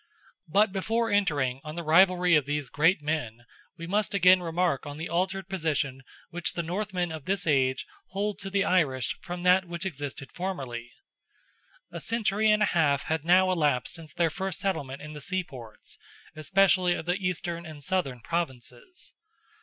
[0.47, 3.45] But before entering on the rivalry of these great men,
[3.77, 8.39] we must again remark on the altered position which the Northmen of this age hold
[8.39, 10.91] to the Irish from that which existed formerly.
[11.91, 15.99] A century and a half had now elapsed since their first settlement in the seaports,
[16.35, 19.13] especially of the eastern and southern Provinces.